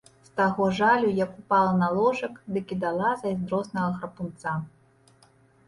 [0.27, 4.59] З таго жалю, як упала на ложак, дык і дала зайздроснага храпунца.